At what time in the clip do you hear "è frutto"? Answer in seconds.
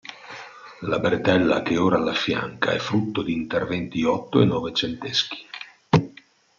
2.71-3.21